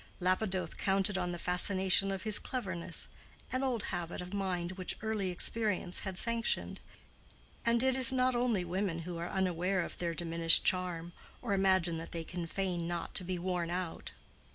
[0.19, 5.99] Lapidoth counted on the fascination of his cleverness—an old habit of mind which early experience
[5.99, 6.79] had sanctioned:
[7.67, 11.99] and it is not only women who are unaware of their diminished charm, or imagine
[11.99, 14.11] that they can feign not to be worn out.